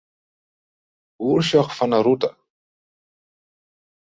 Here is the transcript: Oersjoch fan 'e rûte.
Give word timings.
Oersjoch 1.27 1.71
fan 1.77 1.93
'e 1.95 1.99
rûte. 2.05 2.29